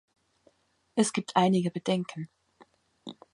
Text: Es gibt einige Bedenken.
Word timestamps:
Es 0.95 1.13
gibt 1.13 1.35
einige 1.35 1.69
Bedenken. 1.69 2.27